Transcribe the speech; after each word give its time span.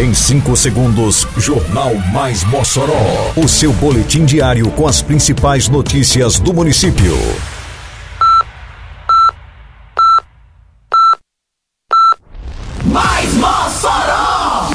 Em 0.00 0.14
5 0.14 0.56
segundos, 0.56 1.26
Jornal 1.36 1.94
Mais 2.10 2.42
Mossoró. 2.44 3.34
O 3.36 3.46
seu 3.46 3.70
boletim 3.70 4.24
diário 4.24 4.70
com 4.70 4.88
as 4.88 5.02
principais 5.02 5.68
notícias 5.68 6.40
do 6.40 6.54
município. 6.54 7.14
Mais 12.82 13.34
Mossoró! 13.34 14.70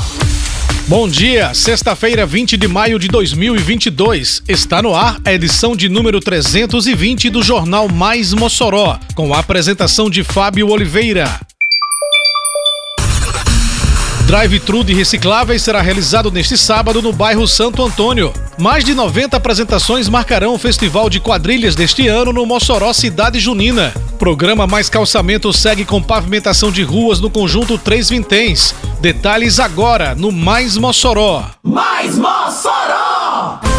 Bom 0.88 1.10
dia, 1.10 1.56
sexta-feira, 1.56 2.24
20 2.28 2.56
de 2.56 2.68
maio 2.68 3.00
de 3.00 3.08
2022. 3.08 4.44
Está 4.48 4.80
no 4.80 4.94
ar 4.94 5.18
a 5.26 5.34
edição 5.34 5.76
de 5.76 5.90
número 5.90 6.20
320 6.20 7.32
do 7.32 7.42
Jornal 7.42 7.90
Mais 7.90 8.32
Mossoró, 8.32 9.00
com 9.16 9.34
a 9.34 9.40
apresentação 9.40 10.08
de 10.08 10.24
Fábio 10.24 10.70
Oliveira. 10.70 11.28
Drive-thru 14.26 14.84
de 14.84 14.92
recicláveis 14.92 15.62
será 15.62 15.82
realizado 15.82 16.32
neste 16.32 16.58
sábado 16.58 17.00
no 17.00 17.14
bairro 17.14 17.48
Santo 17.48 17.84
Antônio. 17.86 18.34
Mais 18.58 18.84
de 18.84 18.96
90 18.96 19.38
apresentações 19.38 20.10
marcarão 20.10 20.56
o 20.56 20.58
festival 20.58 21.12
de 21.12 21.20
quadrilhas 21.20 21.76
deste 21.76 22.08
ano 22.08 22.34
no 22.34 22.44
Mossoró 22.44 22.92
Cidade 22.92 23.40
Junina. 23.40 23.94
Programa 24.18 24.66
Mais 24.66 24.90
Calçamento 24.90 25.54
segue 25.54 25.86
com 25.86 26.02
pavimentação 26.02 26.72
de 26.72 26.82
ruas 26.82 27.20
no 27.20 27.30
conjunto 27.30 27.78
Três 27.78 28.10
Vinténs. 28.10 28.74
Detalhes 29.00 29.60
agora 29.60 30.16
no 30.16 30.32
Mais 30.32 30.76
Mossoró. 30.76 31.44
Mais 31.64 32.18
Mossoró! 32.18 33.75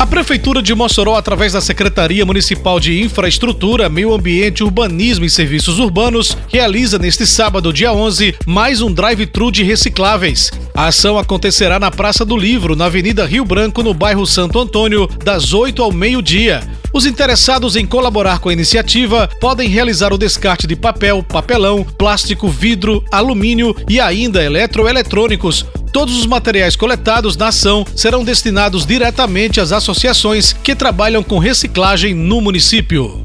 A 0.00 0.06
Prefeitura 0.06 0.62
de 0.62 0.74
Mossoró, 0.74 1.14
através 1.14 1.52
da 1.52 1.60
Secretaria 1.60 2.24
Municipal 2.24 2.80
de 2.80 3.02
Infraestrutura, 3.02 3.90
Meio 3.90 4.14
Ambiente, 4.14 4.64
Urbanismo 4.64 5.26
e 5.26 5.30
Serviços 5.30 5.78
Urbanos, 5.78 6.34
realiza 6.48 6.98
neste 6.98 7.26
sábado, 7.26 7.70
dia 7.70 7.92
11, 7.92 8.34
mais 8.46 8.80
um 8.80 8.90
drive-thru 8.90 9.52
de 9.52 9.62
recicláveis. 9.62 10.50
A 10.74 10.86
ação 10.86 11.18
acontecerá 11.18 11.78
na 11.78 11.90
Praça 11.90 12.24
do 12.24 12.34
Livro, 12.34 12.74
na 12.74 12.86
Avenida 12.86 13.26
Rio 13.26 13.44
Branco, 13.44 13.82
no 13.82 13.92
bairro 13.92 14.26
Santo 14.26 14.58
Antônio, 14.58 15.06
das 15.22 15.52
8 15.52 15.82
ao 15.82 15.92
meio-dia. 15.92 16.66
Os 16.94 17.04
interessados 17.04 17.76
em 17.76 17.84
colaborar 17.84 18.38
com 18.38 18.48
a 18.48 18.54
iniciativa 18.54 19.28
podem 19.38 19.68
realizar 19.68 20.14
o 20.14 20.18
descarte 20.18 20.66
de 20.66 20.74
papel, 20.74 21.22
papelão, 21.22 21.84
plástico, 21.84 22.48
vidro, 22.48 23.04
alumínio 23.12 23.76
e 23.86 24.00
ainda 24.00 24.42
eletroeletrônicos. 24.42 25.66
Todos 25.92 26.16
os 26.16 26.26
materiais 26.26 26.76
coletados 26.76 27.36
na 27.36 27.48
ação 27.48 27.84
serão 27.96 28.22
destinados 28.22 28.86
diretamente 28.86 29.60
às 29.60 29.72
associações 29.72 30.52
que 30.52 30.74
trabalham 30.74 31.22
com 31.22 31.38
reciclagem 31.38 32.14
no 32.14 32.40
município. 32.40 33.22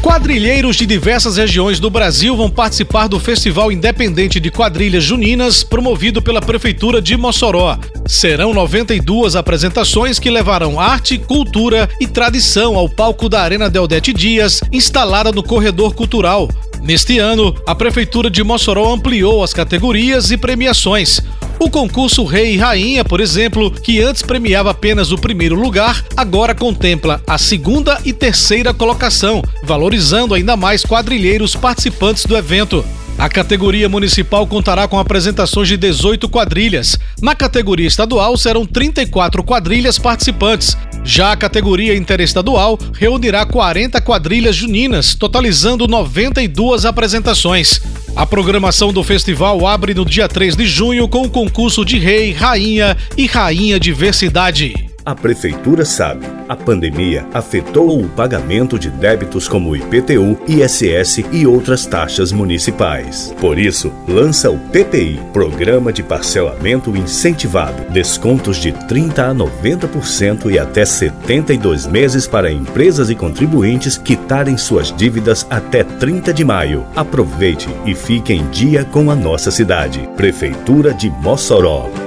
Quadrilheiros 0.00 0.76
de 0.76 0.86
diversas 0.86 1.36
regiões 1.36 1.80
do 1.80 1.90
Brasil 1.90 2.36
vão 2.36 2.48
participar 2.48 3.08
do 3.08 3.18
Festival 3.18 3.72
Independente 3.72 4.38
de 4.38 4.50
Quadrilhas 4.50 5.02
Juninas, 5.02 5.62
promovido 5.62 6.22
pela 6.22 6.40
Prefeitura 6.40 7.02
de 7.02 7.16
Mossoró. 7.16 7.78
Serão 8.06 8.54
92 8.54 9.34
apresentações 9.34 10.18
que 10.18 10.30
levarão 10.30 10.78
arte, 10.78 11.18
cultura 11.18 11.88
e 12.00 12.06
tradição 12.06 12.76
ao 12.76 12.88
palco 12.88 13.28
da 13.28 13.42
Arena 13.42 13.68
Deodete 13.68 14.12
Dias, 14.12 14.60
instalada 14.72 15.32
no 15.32 15.42
Corredor 15.42 15.94
Cultural. 15.94 16.48
Neste 16.84 17.18
ano, 17.18 17.56
a 17.66 17.74
Prefeitura 17.74 18.28
de 18.28 18.44
Mossoró 18.44 18.92
ampliou 18.92 19.42
as 19.42 19.54
categorias 19.54 20.30
e 20.30 20.36
premiações. 20.36 21.18
O 21.58 21.70
concurso 21.70 22.24
Rei 22.24 22.54
e 22.54 22.58
Rainha, 22.58 23.02
por 23.02 23.20
exemplo, 23.20 23.70
que 23.70 24.02
antes 24.02 24.20
premiava 24.20 24.70
apenas 24.70 25.10
o 25.10 25.16
primeiro 25.16 25.54
lugar, 25.54 26.04
agora 26.14 26.54
contempla 26.54 27.22
a 27.26 27.38
segunda 27.38 27.98
e 28.04 28.12
terceira 28.12 28.74
colocação, 28.74 29.42
valorizando 29.62 30.34
ainda 30.34 30.58
mais 30.58 30.84
quadrilheiros 30.84 31.56
participantes 31.56 32.26
do 32.26 32.36
evento. 32.36 32.84
A 33.16 33.28
categoria 33.28 33.88
municipal 33.88 34.44
contará 34.46 34.88
com 34.88 34.98
apresentações 34.98 35.68
de 35.68 35.76
18 35.76 36.28
quadrilhas. 36.28 36.98
Na 37.22 37.34
categoria 37.34 37.86
estadual 37.86 38.36
serão 38.36 38.66
34 38.66 39.42
quadrilhas 39.44 39.98
participantes. 39.98 40.76
Já 41.04 41.32
a 41.32 41.36
categoria 41.36 41.94
interestadual 41.94 42.78
reunirá 42.92 43.46
40 43.46 44.00
quadrilhas 44.00 44.56
juninas, 44.56 45.14
totalizando 45.14 45.86
92 45.86 46.84
apresentações. 46.84 47.80
A 48.16 48.26
programação 48.26 48.92
do 48.92 49.02
festival 49.04 49.66
abre 49.66 49.94
no 49.94 50.04
dia 50.04 50.28
3 50.28 50.56
de 50.56 50.66
junho 50.66 51.06
com 51.08 51.22
o 51.22 51.30
concurso 51.30 51.84
de 51.84 51.98
Rei, 51.98 52.32
Rainha 52.32 52.96
e 53.16 53.26
Rainha 53.26 53.78
Diversidade. 53.78 54.74
A 55.04 55.14
Prefeitura 55.14 55.84
sabe, 55.84 56.26
a 56.48 56.56
pandemia 56.56 57.26
afetou 57.32 58.00
o 58.00 58.08
pagamento 58.08 58.78
de 58.78 58.90
débitos 58.90 59.48
como 59.48 59.74
IPTU, 59.74 60.38
ISS 60.46 61.24
e 61.32 61.46
outras 61.46 61.86
taxas 61.86 62.32
municipais. 62.32 63.34
Por 63.40 63.58
isso, 63.58 63.92
lança 64.08 64.50
o 64.50 64.58
PPI, 64.58 65.20
Programa 65.32 65.92
de 65.92 66.02
Parcelamento 66.02 66.96
Incentivado. 66.96 67.90
Descontos 67.90 68.56
de 68.56 68.72
30% 68.72 69.18
a 69.18 69.34
90% 69.34 70.50
e 70.50 70.58
até 70.58 70.84
72 70.84 71.86
meses 71.86 72.26
para 72.26 72.50
empresas 72.50 73.10
e 73.10 73.14
contribuintes 73.14 73.96
quitarem 73.96 74.56
suas 74.56 74.94
dívidas 74.94 75.46
até 75.48 75.82
30 75.82 76.32
de 76.32 76.44
maio. 76.44 76.84
Aproveite 76.94 77.68
e 77.84 77.94
fique 77.94 78.32
em 78.32 78.46
dia 78.50 78.84
com 78.84 79.10
a 79.10 79.14
nossa 79.14 79.50
cidade. 79.50 80.08
Prefeitura 80.16 80.92
de 80.92 81.10
Mossoró. 81.10 82.03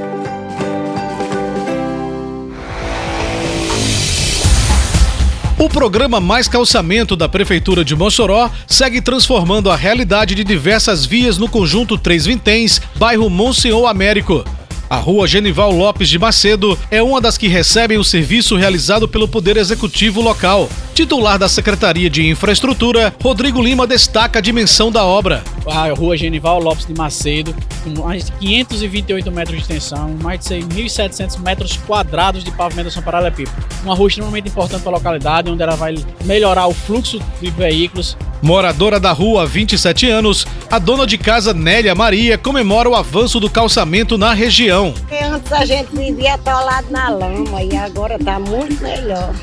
O 5.68 5.70
programa 5.70 6.22
Mais 6.22 6.48
Calçamento 6.48 7.14
da 7.14 7.28
Prefeitura 7.28 7.84
de 7.84 7.94
Mossoró 7.94 8.50
segue 8.66 9.02
transformando 9.02 9.70
a 9.70 9.76
realidade 9.76 10.34
de 10.34 10.42
diversas 10.46 11.06
vias 11.06 11.38
no 11.38 11.50
conjunto 11.50 11.98
Três 11.98 12.26
Vinténs, 12.26 12.80
bairro 12.96 13.30
Monsenhor 13.30 13.86
Américo. 13.90 14.46
A 14.90 14.96
rua 14.96 15.28
Genival 15.28 15.74
Lopes 15.74 16.08
de 16.08 16.18
Macedo 16.18 16.80
é 16.90 17.04
uma 17.04 17.20
das 17.20 17.38
que 17.38 17.50
recebem 17.50 17.98
o 17.98 18.04
serviço 18.04 18.56
realizado 18.56 19.10
pelo 19.10 19.28
Poder 19.28 19.58
Executivo 19.58 20.22
local. 20.22 20.70
Titular 20.94 21.38
da 21.38 21.50
Secretaria 21.50 22.10
de 22.10 22.26
Infraestrutura, 22.26 23.14
Rodrigo 23.22 23.62
Lima 23.62 23.86
destaca 23.86 24.40
a 24.40 24.42
dimensão 24.42 24.90
da 24.90 25.04
obra. 25.04 25.44
A 25.70 25.94
rua 25.94 26.16
Genival 26.16 26.60
Lopes 26.60 26.86
de 26.86 26.94
Macedo, 26.94 27.54
com 27.84 28.02
mais 28.02 28.26
de 28.26 28.32
528 28.34 29.32
metros 29.32 29.58
de 29.58 29.62
extensão, 29.62 30.16
mais 30.22 30.40
de 30.40 30.56
1.700 30.56 31.40
metros 31.40 31.78
quadrados 31.86 32.44
de 32.44 32.52
pavimentação 32.52 33.04
paralelepípedo. 33.04 33.56
Uma 33.84 33.94
rua 33.94 34.08
extremamente 34.08 34.50
importante 34.50 34.82
para 34.82 34.92
a 34.92 34.96
localidade, 34.96 35.50
onde 35.50 35.62
ela 35.62 35.76
vai 35.76 35.96
melhorar 36.26 36.68
o 36.68 36.74
fluxo 36.74 37.20
de 37.42 37.50
veículos. 37.52 38.18
Moradora 38.42 39.00
da 39.00 39.12
rua 39.12 39.44
há 39.44 39.46
27 39.46 40.10
anos, 40.10 40.46
a 40.70 40.80
dona 40.80 41.06
de 41.06 41.18
casa 41.18 41.54
Nélia 41.54 41.96
Maria 41.96 42.38
comemora 42.38 42.90
o 42.90 42.96
avanço 42.96 43.40
do 43.40 43.50
calçamento 43.50 44.18
na 44.18 44.34
região. 44.34 44.94
Antes 45.34 45.52
a 45.52 45.66
gente 45.66 45.96
vivia 45.96 46.36
atolado 46.36 46.88
na 46.92 47.10
lama 47.10 47.62
e 47.64 47.76
agora 47.76 48.18
tá 48.18 48.40
muito 48.40 48.82
melhor. 48.82 49.34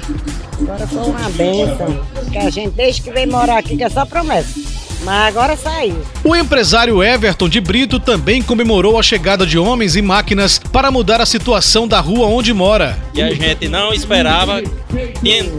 Agora 0.60 0.86
foi 0.86 1.02
uma 1.02 1.30
benção. 1.30 2.06
Que 2.30 2.38
a 2.38 2.50
gente, 2.50 2.70
desde 2.70 3.02
que 3.02 3.10
veio 3.10 3.30
morar 3.30 3.58
aqui, 3.58 3.76
que 3.76 3.84
é 3.84 3.90
só 3.90 4.06
promessa. 4.06 4.73
Mas 5.04 5.28
agora 5.28 5.56
saiu. 5.56 6.02
O 6.24 6.34
empresário 6.34 7.02
Everton 7.02 7.48
de 7.48 7.60
Brito 7.60 8.00
também 8.00 8.42
comemorou 8.42 8.98
a 8.98 9.02
chegada 9.02 9.46
de 9.46 9.58
homens 9.58 9.96
e 9.96 10.02
máquinas 10.02 10.58
para 10.58 10.90
mudar 10.90 11.20
a 11.20 11.26
situação 11.26 11.86
da 11.86 12.00
rua 12.00 12.26
onde 12.26 12.54
mora. 12.54 12.98
E 13.12 13.20
a 13.20 13.32
gente 13.32 13.68
não 13.68 13.92
esperava, 13.92 14.62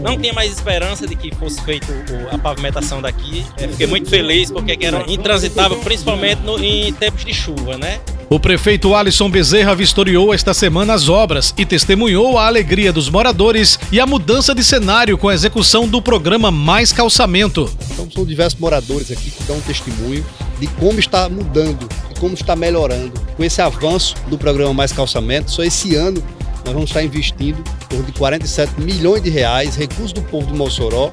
não 0.02 0.18
tinha 0.18 0.32
mais 0.32 0.50
esperança 0.52 1.06
de 1.06 1.14
que 1.14 1.34
fosse 1.36 1.62
feita 1.62 1.86
a 2.32 2.38
pavimentação 2.38 3.00
daqui. 3.00 3.44
Fiquei 3.56 3.86
muito 3.86 4.10
feliz 4.10 4.50
porque 4.50 4.76
era 4.80 5.04
intransitável, 5.06 5.78
principalmente 5.78 6.42
no, 6.42 6.58
em 6.58 6.92
tempos 6.92 7.24
de 7.24 7.32
chuva, 7.32 7.78
né? 7.78 8.00
O 8.28 8.40
prefeito 8.40 8.92
Alisson 8.92 9.30
Bezerra 9.30 9.72
vistoriou 9.72 10.34
esta 10.34 10.52
semana 10.52 10.94
as 10.94 11.08
obras 11.08 11.54
e 11.56 11.64
testemunhou 11.64 12.36
a 12.36 12.46
alegria 12.48 12.92
dos 12.92 13.08
moradores 13.08 13.78
e 13.92 14.00
a 14.00 14.06
mudança 14.06 14.52
de 14.52 14.64
cenário 14.64 15.16
com 15.16 15.28
a 15.28 15.34
execução 15.34 15.86
do 15.86 16.02
programa 16.02 16.50
Mais 16.50 16.92
Calçamento. 16.92 17.70
Então 17.92 18.10
são 18.10 18.24
diversos 18.24 18.58
moradores 18.58 19.12
aqui 19.12 19.30
que 19.30 19.44
dão 19.44 19.58
um 19.58 19.60
testemunho 19.60 20.26
de 20.58 20.66
como 20.66 20.98
está 20.98 21.28
mudando, 21.28 21.88
como 22.18 22.34
está 22.34 22.56
melhorando 22.56 23.12
com 23.36 23.44
esse 23.44 23.62
avanço 23.62 24.16
do 24.26 24.36
programa 24.36 24.74
Mais 24.74 24.92
Calçamento. 24.92 25.48
Só 25.48 25.62
esse 25.62 25.94
ano 25.94 26.20
nós 26.64 26.74
vamos 26.74 26.90
estar 26.90 27.04
investindo 27.04 27.62
por 27.88 28.02
de 28.02 28.10
47 28.10 28.80
milhões 28.80 29.22
de 29.22 29.30
reais, 29.30 29.76
recursos 29.76 30.12
do 30.12 30.22
povo 30.22 30.48
de 30.48 30.54
Mossoró. 30.54 31.12